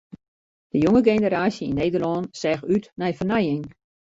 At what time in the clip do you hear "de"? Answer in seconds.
0.73-0.77